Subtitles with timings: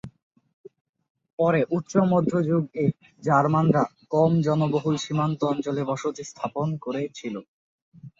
[1.39, 2.85] পরে উচ্চ মধ্যযুগ-এ
[3.23, 7.35] জার্মানরা এই কম জনবহুল সীমান্ত অঞ্চলে বসতি স্থাপন করেছিল।